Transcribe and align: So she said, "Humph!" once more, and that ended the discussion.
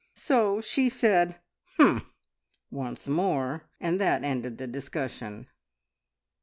So 0.15 0.61
she 0.61 0.89
said, 0.89 1.37
"Humph!" 1.77 2.05
once 2.71 3.07
more, 3.07 3.65
and 3.79 3.99
that 3.99 4.23
ended 4.23 4.57
the 4.57 4.65
discussion. 4.65 5.47